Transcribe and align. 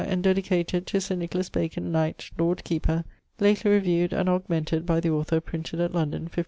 and 0.03 0.23
dedicated 0.23 0.87
to 0.87 0.99
Sir 0.99 1.13
Nicholas 1.13 1.49
Bacon, 1.49 1.91
knight, 1.91 2.31
Lord 2.35 2.63
Keeper, 2.63 3.03
lately 3.39 3.69
reviewed 3.69 4.13
and 4.13 4.27
augmented 4.27 4.83
by 4.83 4.99
the 4.99 5.11
author, 5.11 5.39
printed 5.39 5.79
at 5.79 5.93
London, 5.93 6.23
1591. 6.23 6.31